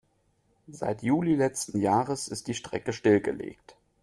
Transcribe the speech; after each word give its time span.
Seit 0.65 1.03
Juli 1.03 1.35
letzten 1.35 1.79
Jahres 1.79 2.27
ist 2.27 2.47
die 2.47 2.55
Strecke 2.55 2.91
stillgelegt. 2.91 3.75